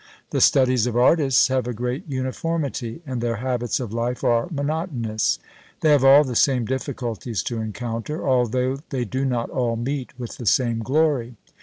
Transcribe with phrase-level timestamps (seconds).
[0.31, 5.37] The studies of artists have a great uniformity, and their habits of life are monotonous.
[5.81, 10.37] They have all the same difficulties to encounter, although they do not all meet with
[10.37, 11.35] the same glory.